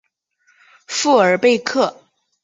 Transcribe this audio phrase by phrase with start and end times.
[0.87, 1.95] 富尔贝克。